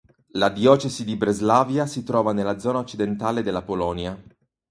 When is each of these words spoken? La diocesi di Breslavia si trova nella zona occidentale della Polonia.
La 0.29 0.49
diocesi 0.49 1.03
di 1.03 1.15
Breslavia 1.15 1.85
si 1.85 2.01
trova 2.01 2.33
nella 2.33 2.57
zona 2.57 2.79
occidentale 2.79 3.43
della 3.43 3.61
Polonia. 3.61 4.19